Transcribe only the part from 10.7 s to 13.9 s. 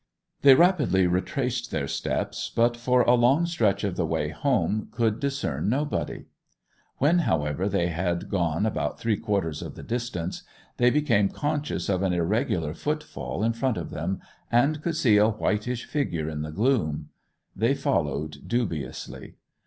they became conscious of an irregular footfall in front